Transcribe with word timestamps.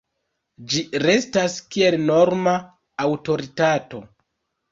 Ĝi 0.69 0.79
restas 1.01 1.57
kiel 1.75 1.97
norma 2.07 2.55
aŭtoritato. 3.05 4.01